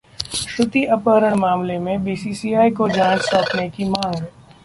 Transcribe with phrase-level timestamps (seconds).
[0.35, 4.15] श्रुति अपहरण मामले में सीबीआई को जांच सौंपने की मांग